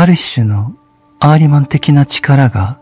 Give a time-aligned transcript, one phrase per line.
[0.00, 0.76] ある種の
[1.18, 2.78] アーリマン的な力が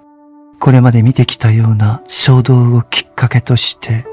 [0.61, 4.04] これまで見てきたような衝動をきっかけとして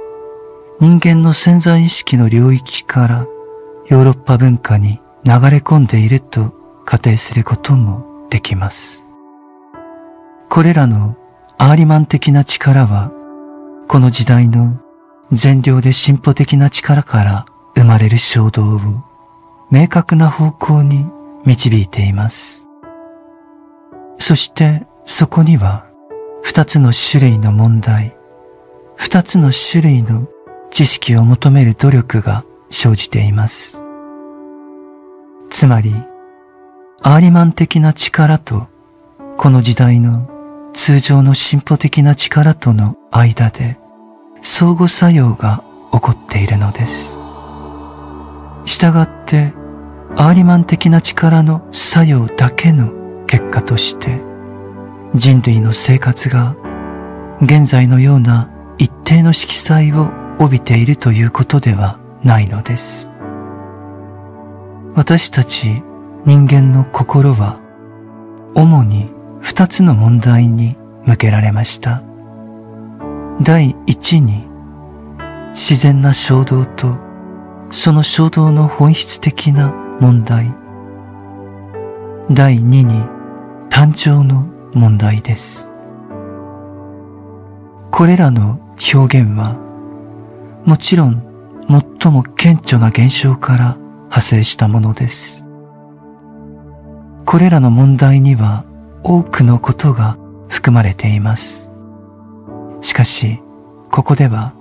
[0.79, 3.28] 人間の潜在意識の領域から
[3.89, 6.54] ヨーロッパ文化に流れ込んでいると
[6.86, 9.06] 仮定することもできます。
[10.47, 11.18] これらの
[11.57, 13.11] アーリマン的な力は
[13.89, 14.79] この時代の
[15.33, 18.79] 善良で進歩的な力から生まれる衝動を
[19.70, 21.06] 明確な方向に
[21.43, 22.70] 導いています。
[24.25, 25.86] そしてそこには
[26.43, 28.15] 二つの種類の問題、
[28.96, 30.29] 二つの種類の
[30.71, 33.83] 知識を求める努力が生じています。
[35.49, 35.94] つまり、
[37.02, 38.69] アーリマン的な力と
[39.36, 43.77] この時代の通常の進歩的な力との間で
[44.41, 47.19] 相互作用が起こっているのです。
[48.63, 49.52] したがって、
[50.16, 53.02] アーリマン的な力の作用だけの
[53.34, 54.22] 結果として、
[55.16, 56.56] 人類の生活が
[57.42, 63.09] 現在のような一定の色彩を帯びているということではないのです。
[64.94, 65.81] 私たち
[66.26, 67.59] 人間の心は
[68.54, 69.09] 主に
[69.42, 72.04] 二つの問題に向けられました。
[73.42, 74.48] 第一に
[75.54, 77.00] 自然な衝動と
[77.72, 80.54] その衝動の本質的な問題
[82.30, 83.12] 第二に
[83.73, 84.43] 誕生の
[84.75, 85.73] 問題です。
[87.89, 88.59] これらの
[88.93, 89.57] 表現は
[90.63, 91.23] もちろん
[91.67, 95.47] 最も顕著な現象から派生したものです。
[97.25, 98.63] これらの問題には
[99.03, 101.73] 多くのことが含まれています。
[102.81, 103.41] しかし、
[103.89, 104.53] ここでは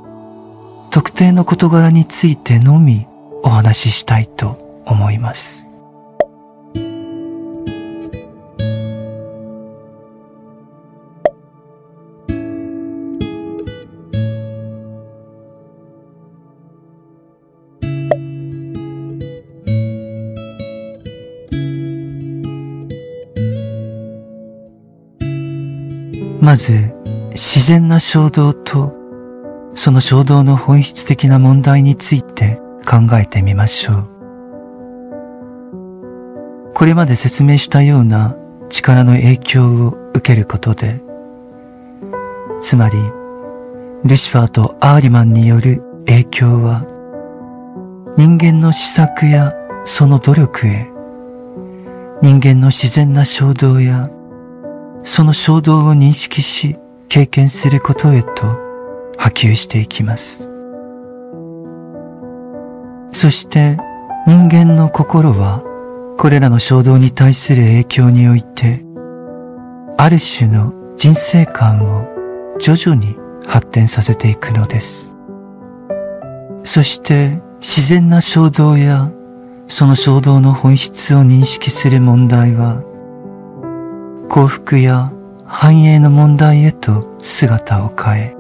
[0.91, 3.07] 特定の事柄についてのみ
[3.43, 5.72] お話ししたいと思います。
[26.43, 26.93] まず、
[27.31, 29.01] 自然な衝動と
[29.75, 34.09] その衝動の本質的な問題について考えてみましょう。
[36.75, 38.37] これまで説明したような
[38.71, 41.01] 力の影響を受けることで、
[42.61, 42.97] つまり、
[44.05, 46.85] ルシファーとアーリマンによる影響は、
[48.17, 49.53] 人間の施策や
[49.85, 50.91] その努力へ、
[52.21, 54.11] 人間の自然な衝動や、
[55.03, 56.77] その衝動を認識し、
[57.09, 58.29] 経験することへと
[59.19, 60.51] 波及していきます。
[63.11, 63.77] そして
[64.27, 65.63] 人間の心は
[66.19, 68.85] これらの衝動に対する影響において
[69.99, 72.09] ある種の人生観を
[72.59, 75.15] 徐々に発展させていくのです。
[76.65, 79.11] そして自然な衝動や
[79.69, 82.83] その衝動の本質を認識する問題は
[84.33, 85.13] 幸福や
[85.45, 88.35] 繁栄の問題へと姿を変え、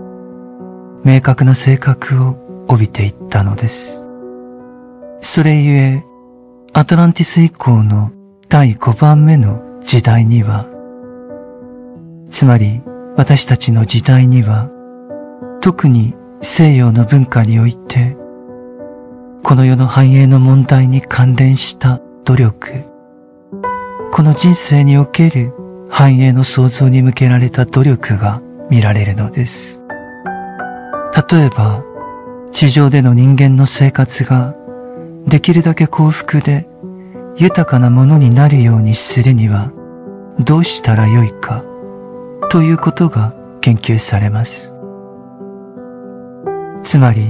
[1.04, 4.02] 明確な性格を帯びていったのです。
[5.18, 6.04] それゆえ、
[6.72, 8.10] アトランティス以降の
[8.48, 10.64] 第5番目の時代には、
[12.30, 12.80] つまり
[13.18, 14.70] 私たちの時代には、
[15.60, 18.16] 特に西洋の文化において、
[19.42, 22.86] この世の繁栄の問題に関連した努力、
[24.10, 25.52] この人生における
[25.94, 29.84] 繁栄の創造に向けられた努力が見られるのです。
[31.30, 31.84] 例えば、
[32.50, 34.56] 地上での人間の生活が
[35.26, 36.66] できるだけ幸福で
[37.36, 39.70] 豊かなものになるようにするには
[40.40, 41.62] どうしたらよいか
[42.50, 44.74] ということが研究されます。
[46.82, 47.22] つまり、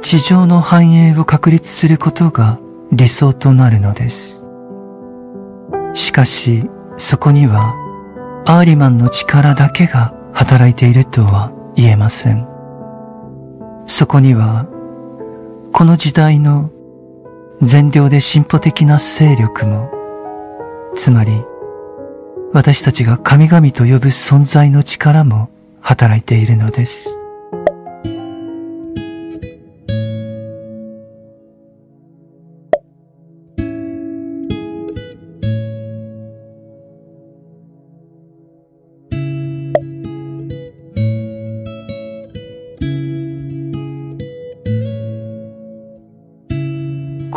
[0.00, 2.60] 地上の繁栄を確立することが
[2.92, 4.44] 理想となるのです。
[5.94, 7.74] しかし、そこには
[8.46, 12.46] アーリマンの力だけが働いているとは言えません。
[13.86, 14.66] そこには
[15.72, 16.70] この時代の
[17.62, 19.90] 善良で進歩的な勢力も、
[20.94, 21.32] つまり
[22.52, 25.50] 私たちが神々と呼ぶ存在の力も
[25.80, 27.23] 働いているのです。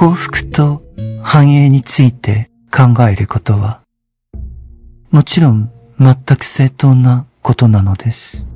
[0.08, 0.84] 幸福と
[1.22, 3.82] 繁栄について考えることは、
[5.12, 5.70] もちろん
[6.00, 8.48] 全く正当なことなのです。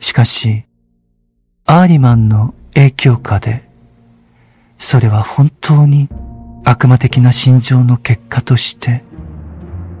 [0.00, 0.64] しかし、
[1.66, 3.68] アーリマンの影響下で、
[4.78, 6.08] それは本当に
[6.64, 9.04] 悪魔的な心情の結果として、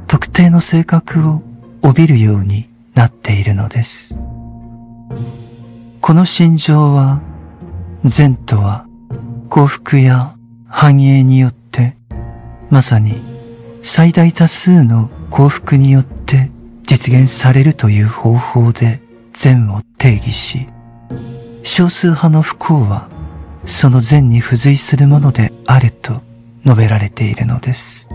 [0.06, 1.42] 特定の性格を
[1.82, 4.18] 帯びるようになっているのです。
[6.00, 7.20] この心情は、
[8.06, 8.86] 善とは
[9.48, 10.36] 幸福や
[10.68, 11.96] 繁栄によって、
[12.70, 13.14] まさに
[13.82, 16.50] 最大多数の幸福によって
[16.84, 19.00] 実現されるという方法で
[19.32, 20.66] 善を定義し、
[21.62, 23.08] 少数派の不幸は
[23.66, 26.22] その善に付随するものであると
[26.64, 28.08] 述べられているのです。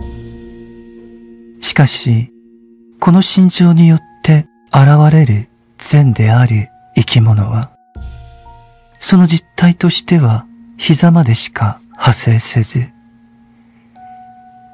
[1.62, 2.32] しかし、
[3.00, 7.72] この心情によって現れる善である生き物は、
[9.00, 10.46] その実態としては
[10.80, 12.90] 膝までしか派生せず、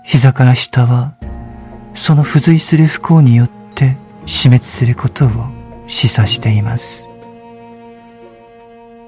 [0.06, 1.16] 膝から下は
[1.96, 3.98] その付随する不幸によって
[4.28, 5.30] 死滅することを
[5.88, 7.10] 示唆しています。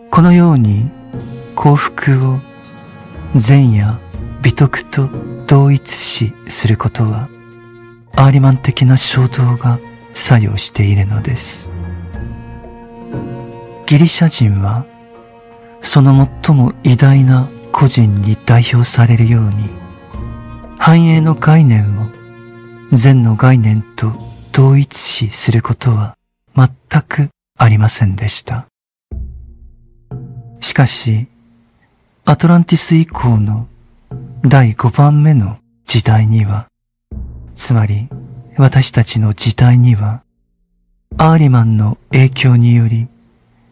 [0.10, 0.90] このように
[1.56, 2.40] 幸福を
[3.36, 4.00] 善や
[4.42, 5.08] 美徳と
[5.46, 7.30] 同一視することは
[8.16, 9.80] アーリマン的な衝動が
[10.14, 11.72] 作用しているのです。
[13.86, 14.84] ギリシャ人は
[15.88, 19.70] その最も偉大な個人に代表されるように
[20.78, 22.08] 繁栄の概念を
[22.92, 24.12] 善の概念と
[24.52, 26.18] 同一視することは
[26.54, 26.70] 全
[27.04, 28.68] くありませんでした。
[30.60, 31.28] しかし、
[32.26, 33.68] アトランティス以降の
[34.42, 36.68] 第5番目の時代には、
[37.56, 38.10] つまり
[38.58, 40.22] 私たちの時代には、
[41.18, 43.08] アーリマンの影響により、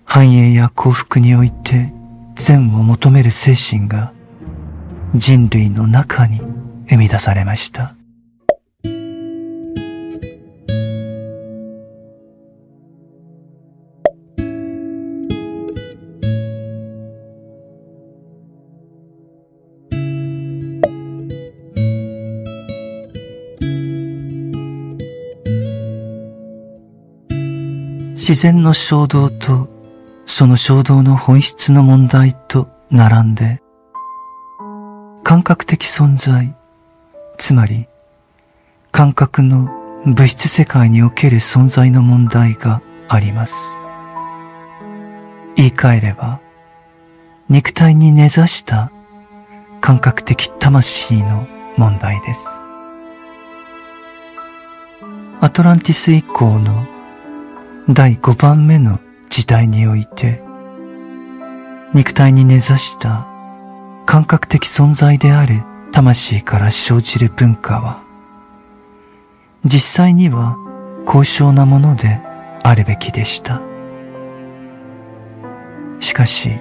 [0.06, 1.92] 繁栄や幸福において
[2.36, 4.14] 善を求める精神が
[5.16, 6.42] 人類の中に
[6.88, 7.96] 生み出されました。
[28.28, 29.75] 自然の衝動と
[30.26, 33.62] その衝動の本質の問題と並んで、
[35.24, 36.56] 感覚的存在、
[37.38, 37.88] つまり
[38.92, 39.70] 感覚の
[40.06, 43.78] 物質世界における存在の問題があります。
[45.56, 46.40] 言い換えれば、
[47.50, 48.92] 肉体に根ざした
[49.82, 51.48] 感覚的魂の
[51.78, 52.46] 問題です。
[55.42, 56.88] アトランティス以降の
[57.90, 59.00] 第5番目の
[59.36, 60.42] 時代において、
[61.94, 63.28] 肉体に根ざした
[64.06, 65.62] 感覚的存在である
[65.92, 68.02] 魂から生じる文化は、
[69.66, 70.56] 実際には
[71.06, 72.22] 高尚なもので
[72.64, 73.62] あるべきでした。
[76.00, 76.52] しかし、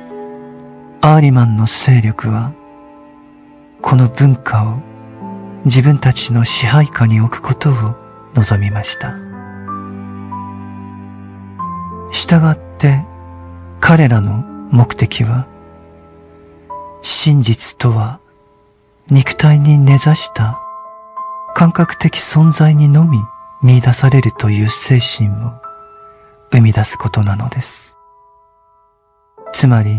[1.00, 2.52] アーリマンの勢力は、
[3.82, 4.80] この文化を
[5.64, 7.74] 自分たちの支配下に置くことを
[8.34, 9.14] 望みました。
[12.24, 13.04] 従って
[13.80, 14.38] 彼らの
[14.70, 15.46] 目的は
[17.02, 18.18] 真実とは
[19.10, 20.58] 肉体に根ざした
[21.54, 23.18] 感覚的存在にのみ
[23.62, 25.52] 見出されるという精神を
[26.50, 27.98] 生み出すことなのです。
[29.52, 29.94] つまり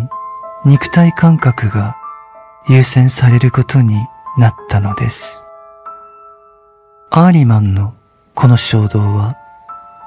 [0.66, 1.96] 肉体感覚が
[2.68, 3.98] 優先されることに
[4.40, 5.46] なったのです。
[7.12, 7.94] アーリマンの
[8.34, 9.36] この衝動は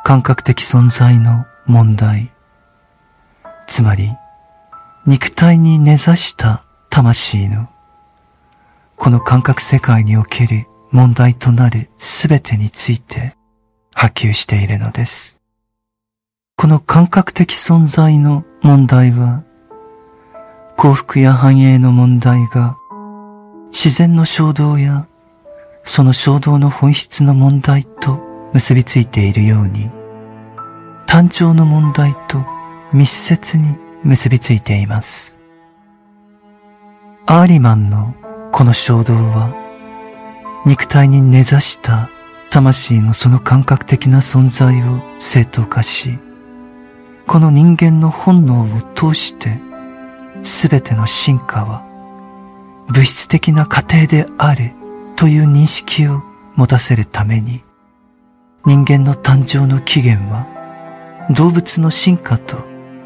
[0.02, 2.32] 感覚的存在の問題。
[3.66, 4.10] つまり、
[5.06, 7.68] 肉体に根ざした魂の、
[8.96, 13.37] この感覚世界における問題となるすべてについて
[13.94, 15.38] 波及しているのです。
[16.56, 19.44] この感覚的存在の問題は、
[20.76, 22.76] 幸福や繁栄の問題が
[23.70, 25.06] 自然の衝動や
[25.84, 28.22] その衝動の本質の問題と
[28.52, 29.90] 結びついているように、
[31.08, 32.44] 誕生の問題と
[32.92, 35.38] 密接に結びついています。
[37.24, 38.14] アーリマンの
[38.52, 39.54] この衝動は
[40.66, 42.10] 肉体に根ざした
[42.50, 46.18] 魂のその感覚的な存在を正当化し、
[47.26, 49.48] この人間の本能を通して
[50.42, 51.86] 全ての進化は
[52.88, 54.72] 物質的な過程である
[55.16, 56.22] という認識を
[56.54, 57.62] 持たせるために
[58.66, 60.57] 人間の誕生の起源は
[61.30, 62.56] 動物の進化と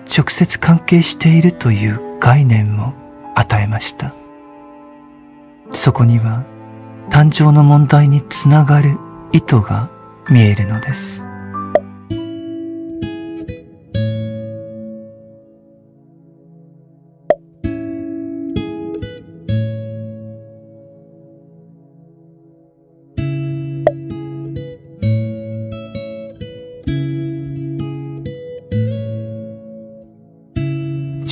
[0.07, 2.95] 直接関係しているという概念も
[3.35, 4.15] 与えました。
[5.73, 6.45] そこには
[7.11, 8.99] 誕生の問題につながる
[9.33, 9.91] 意図が
[10.31, 11.27] 見えるのです。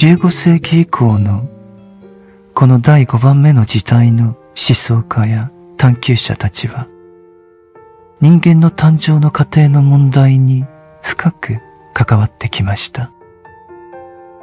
[0.00, 1.46] 15世紀以降の
[2.54, 6.88] この第5番目の時代の思想家や探求者たちは
[8.18, 10.64] 人間の誕生の過程の問題に
[11.02, 11.58] 深く
[11.92, 13.12] 関わってきました。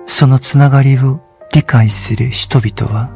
[0.05, 1.21] そのつながりを
[1.51, 3.09] 理解する人々は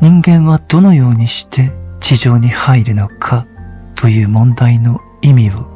[0.00, 1.70] 人間はどのようにして
[2.00, 3.46] 地上に入るのか
[3.94, 5.68] という問題の意味を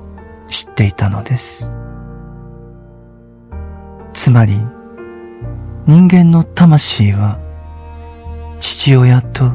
[0.48, 1.72] 知っていたのです。
[4.12, 4.56] つまり
[5.88, 7.38] 人間の魂は
[8.60, 9.52] 父親と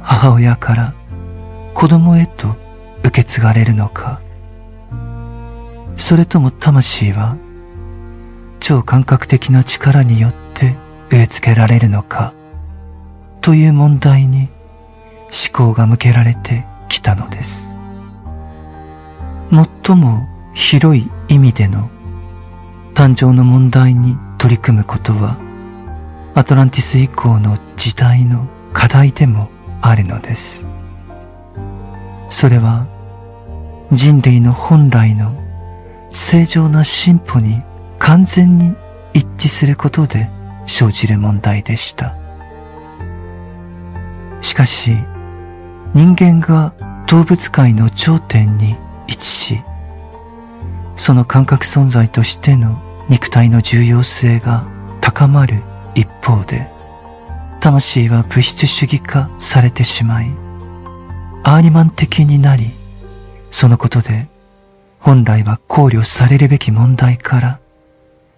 [0.00, 0.94] 母親から
[1.74, 2.56] 子供へと
[3.00, 4.22] 受け継がれるのか。
[5.98, 7.36] それとも魂は
[8.60, 10.74] 超感覚的な力によって
[11.10, 12.32] 植え付けられるのか。
[13.42, 14.48] という問題に
[15.24, 17.76] 思考が向けられてきたのです。
[19.84, 21.90] 最も広い意味での
[22.94, 25.43] 誕生の問題に取り組むことは
[26.36, 29.50] アトランティス以降の時代の課題でも
[29.80, 30.66] あるのです。
[32.28, 32.88] それは
[33.92, 35.32] 人類の本来の
[36.10, 37.62] 正常な進歩に
[38.00, 38.74] 完全に
[39.12, 40.28] 一致することで
[40.66, 42.16] 生じる問題でした。
[44.40, 44.90] しかし
[45.94, 46.74] 人間が
[47.06, 48.72] 動物界の頂点に
[49.06, 49.62] 位置し、
[50.96, 54.66] その感覚存在としての肉体の重要性が
[55.00, 55.62] 高まる
[55.94, 56.70] 一方で、
[57.60, 60.30] 魂は物質主義化されてしまい、
[61.44, 62.72] アーリマン的になり、
[63.50, 64.28] そのことで
[64.98, 67.60] 本来は考慮されるべき問題から、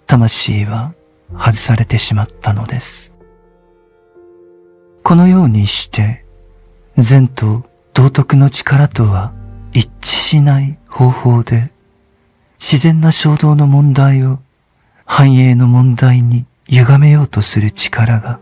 [0.06, 0.94] 魂は
[1.32, 3.14] 外されてしまったのです。
[5.04, 6.24] このようにして、
[6.98, 7.62] 善と
[7.94, 9.32] 道徳の力とは
[9.72, 11.70] 一致しない方法で、
[12.58, 14.40] 自然な衝動の問題を
[15.04, 18.40] 繁栄の問題に歪めようとする力が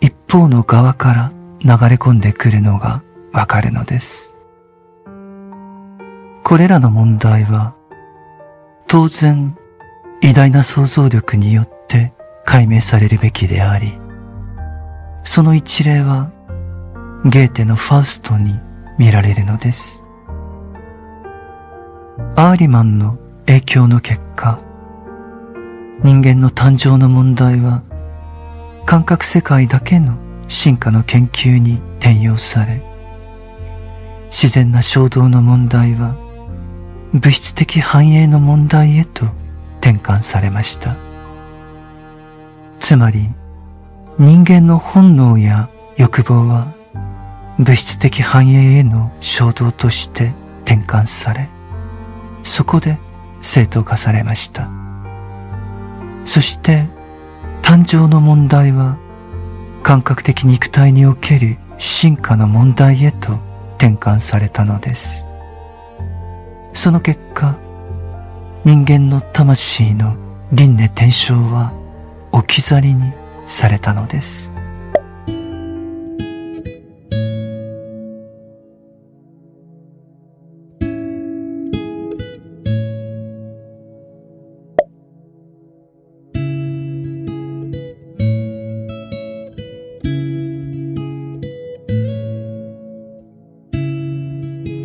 [0.00, 4.34] 一方の側から流れ込んでくるのがわかるのです。
[6.42, 7.74] これらの問題は
[8.88, 9.56] 当然
[10.20, 12.12] 偉大な想像力によって
[12.44, 13.92] 解明されるべきであり、
[15.22, 16.32] その一例は
[17.24, 18.58] ゲーテのファウストに
[18.98, 20.04] 見られるのです。
[22.34, 24.58] アーリマンの影響の結果、
[26.04, 27.82] 人間の誕生の問題は
[28.86, 30.18] 感覚世界だけの
[30.48, 32.82] 進化の研究に転用され
[34.26, 36.16] 自然な衝動の問題は
[37.12, 39.26] 物質的繁栄の問題へと
[39.80, 40.96] 転換されました。
[42.80, 43.28] つまり
[44.18, 46.74] 人間の本能や欲望は
[47.58, 50.32] 物質的繁栄への衝動として
[50.64, 51.48] 転換され
[52.42, 52.98] そこで
[53.40, 54.81] 正当化されました。
[56.24, 56.86] そして
[57.62, 58.98] 誕生の問題は
[59.82, 63.40] 感覚的肉体における進化の問題へと
[63.76, 65.26] 転換されたのです。
[66.72, 67.58] その結果、
[68.64, 70.16] 人間の魂の
[70.52, 71.72] 輪廻転生は
[72.30, 73.12] 置き去りに
[73.46, 74.51] されたのです。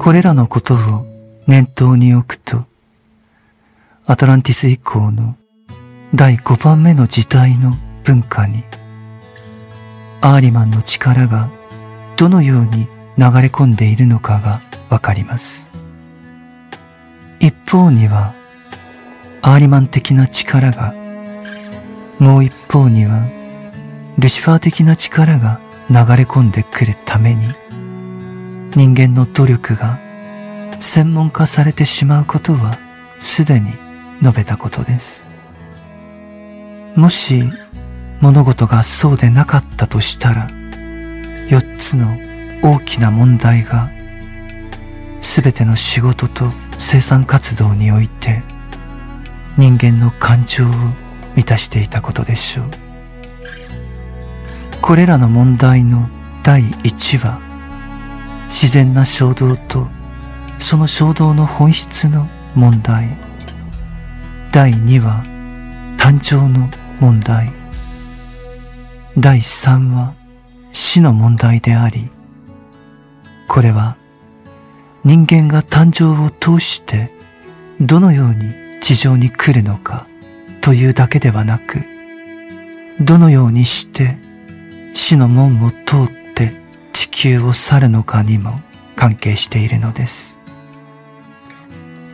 [0.08, 1.06] これらのことを
[1.48, 2.64] 念頭に置くと、
[4.06, 5.36] アトランティス以降の
[6.16, 7.74] 第5番目の時代の
[8.06, 8.64] 文化に、
[10.22, 11.52] アーリマンの力が
[12.16, 12.88] どのように流
[13.18, 15.68] れ込んでいるのかがわかります。
[17.42, 18.34] 一方には、
[19.42, 20.94] アーリマン的な力が、
[22.18, 23.26] もう一方には、
[24.18, 25.60] ルシファー的な力が
[25.90, 27.54] 流れ込んでくるために、
[28.78, 29.98] 人間の努力が
[30.80, 32.78] 専門化されてしまうことは
[33.18, 33.72] すでに
[34.22, 35.26] 述べたことです。
[36.96, 37.42] もし
[38.22, 40.48] 物事がそうでなかったとしたら、
[41.50, 42.20] 四つの
[42.62, 43.90] 大きな問題が
[45.22, 48.44] すべての仕事と生産活動において
[49.58, 50.72] 人間の感情を
[51.36, 52.70] 満たしていたことでしょう。
[54.84, 56.12] これらの問題の
[56.44, 57.47] 第一は
[58.50, 59.88] 自然な衝動と
[60.60, 63.16] その衝動の本質の問題。
[64.51, 65.24] 第2は
[65.98, 67.51] 誕生の問題。
[69.18, 70.13] 第3は
[70.72, 72.10] 死の問題であり、
[73.48, 73.96] これは
[75.04, 77.12] 人間が誕生を通して
[77.80, 80.08] どのように地上に来るのか
[80.62, 81.80] というだけではなく、
[83.00, 84.18] どのようにして
[84.94, 86.17] 死の門を通って
[87.20, 88.62] 球を去るのかにも
[88.96, 90.40] 関係しているのです。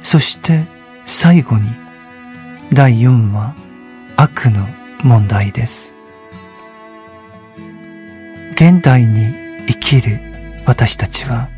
[0.02, 0.62] そして
[1.04, 1.64] 最後に
[2.72, 3.54] 第4は
[4.16, 4.66] 悪の
[5.04, 5.98] 問題です。
[8.54, 9.34] 現代に
[9.68, 10.22] 生きる
[10.66, 11.50] 私たちは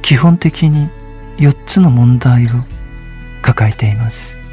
[0.00, 0.88] 基本的に
[1.36, 2.48] 4つの問題を
[3.42, 4.45] 抱えています。